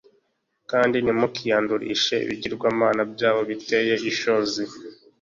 kandi 0.71 0.97
ntimukiyandurishe 0.99 2.15
ibigirwamana 2.25 3.01
byabo 3.13 3.41
biteye 3.49 3.93
ishozi 4.11 4.63